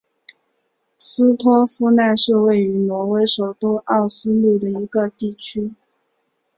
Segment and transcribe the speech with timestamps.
[0.97, 5.75] 斯托夫奈是位于挪威首都奥斯陆的一个地区。